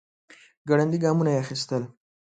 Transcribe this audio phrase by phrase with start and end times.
[0.69, 1.83] ګړندي ګامونه يې اخيستل.